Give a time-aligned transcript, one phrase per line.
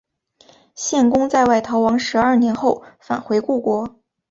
[0.73, 3.99] 献公在外逃亡十二年后返回故国。